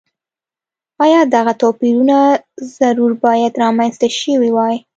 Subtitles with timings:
[1.05, 2.17] ایا دغه توپیرونه
[2.77, 4.75] ضرور باید رامنځته شوي وای.